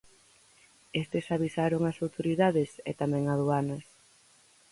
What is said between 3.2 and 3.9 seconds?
a Aduanas.